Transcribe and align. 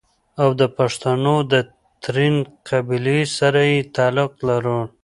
او 0.41 0.47
دَپښتنو 0.59 1.35
دَ 1.51 1.53
ترين 2.03 2.35
قبيلې 2.69 3.19
سره 3.37 3.59
ئې 3.71 3.77
تعلق 3.95 4.31
لرلو 4.47 4.79